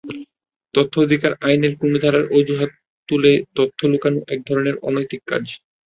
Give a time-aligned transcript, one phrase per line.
[0.73, 2.71] তথ্য অধিকার আইনের কোনো ধারার অজুহাত
[3.09, 5.43] তুলে তথ্য লুকানো একধরনের অনৈতিক কাজ।